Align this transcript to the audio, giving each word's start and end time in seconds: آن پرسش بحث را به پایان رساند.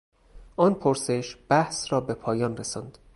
آن 0.57 0.73
پرسش 0.73 1.37
بحث 1.49 1.93
را 1.93 2.01
به 2.01 2.13
پایان 2.13 2.57
رساند. 2.57 2.97